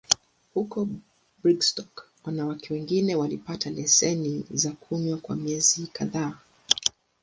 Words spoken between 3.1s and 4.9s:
walipata leseni za